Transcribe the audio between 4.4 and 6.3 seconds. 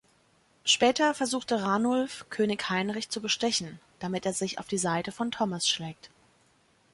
auf die Seite von Thomas schlägt.